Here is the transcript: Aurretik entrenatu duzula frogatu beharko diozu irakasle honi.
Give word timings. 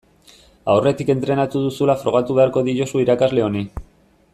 Aurretik 0.75 1.11
entrenatu 1.15 1.61
duzula 1.67 1.97
frogatu 2.05 2.39
beharko 2.41 2.67
diozu 2.71 3.05
irakasle 3.05 3.49
honi. 3.51 3.67